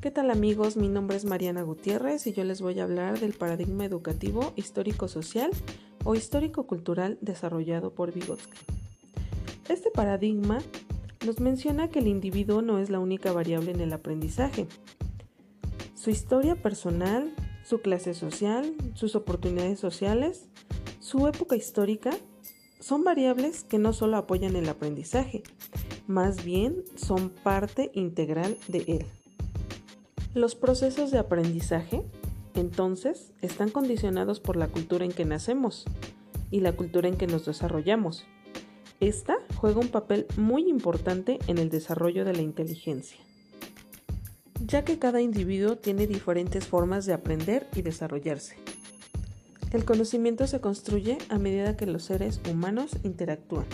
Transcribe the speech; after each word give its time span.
¿Qué 0.00 0.10
tal 0.10 0.30
amigos? 0.30 0.78
Mi 0.78 0.88
nombre 0.88 1.18
es 1.18 1.26
Mariana 1.26 1.60
Gutiérrez 1.60 2.26
y 2.26 2.32
yo 2.32 2.42
les 2.42 2.62
voy 2.62 2.80
a 2.80 2.84
hablar 2.84 3.20
del 3.20 3.34
paradigma 3.34 3.84
educativo 3.84 4.54
histórico-social 4.56 5.50
o 6.04 6.14
histórico-cultural 6.14 7.18
desarrollado 7.20 7.92
por 7.92 8.10
Vygotsky. 8.10 8.56
Este 9.68 9.90
paradigma 9.90 10.60
nos 11.26 11.38
menciona 11.38 11.90
que 11.90 11.98
el 11.98 12.06
individuo 12.06 12.62
no 12.62 12.78
es 12.78 12.88
la 12.88 12.98
única 12.98 13.32
variable 13.32 13.72
en 13.72 13.80
el 13.82 13.92
aprendizaje. 13.92 14.66
Su 15.94 16.08
historia 16.08 16.56
personal, 16.56 17.34
su 17.62 17.82
clase 17.82 18.14
social, 18.14 18.72
sus 18.94 19.14
oportunidades 19.14 19.80
sociales, 19.80 20.48
su 20.98 21.28
época 21.28 21.56
histórica 21.56 22.12
son 22.78 23.04
variables 23.04 23.64
que 23.64 23.78
no 23.78 23.92
solo 23.92 24.16
apoyan 24.16 24.56
el 24.56 24.70
aprendizaje, 24.70 25.42
más 26.06 26.42
bien 26.42 26.84
son 26.96 27.28
parte 27.28 27.90
integral 27.92 28.56
de 28.66 28.78
él. 28.86 29.19
Los 30.34 30.54
procesos 30.54 31.10
de 31.10 31.18
aprendizaje, 31.18 32.04
entonces, 32.54 33.32
están 33.42 33.68
condicionados 33.70 34.38
por 34.38 34.54
la 34.54 34.68
cultura 34.68 35.04
en 35.04 35.10
que 35.10 35.24
nacemos 35.24 35.86
y 36.52 36.60
la 36.60 36.70
cultura 36.72 37.08
en 37.08 37.16
que 37.16 37.26
nos 37.26 37.46
desarrollamos. 37.46 38.26
Esta 39.00 39.38
juega 39.56 39.80
un 39.80 39.88
papel 39.88 40.26
muy 40.36 40.68
importante 40.68 41.40
en 41.48 41.58
el 41.58 41.68
desarrollo 41.68 42.24
de 42.24 42.34
la 42.34 42.42
inteligencia, 42.42 43.18
ya 44.64 44.84
que 44.84 45.00
cada 45.00 45.20
individuo 45.20 45.78
tiene 45.78 46.06
diferentes 46.06 46.64
formas 46.64 47.06
de 47.06 47.12
aprender 47.12 47.66
y 47.74 47.82
desarrollarse. 47.82 48.56
El 49.72 49.84
conocimiento 49.84 50.46
se 50.46 50.60
construye 50.60 51.18
a 51.28 51.38
medida 51.38 51.76
que 51.76 51.86
los 51.86 52.04
seres 52.04 52.40
humanos 52.48 52.92
interactúan. 53.02 53.66